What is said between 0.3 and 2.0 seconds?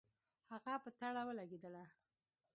هغه په تړه ولګېدله.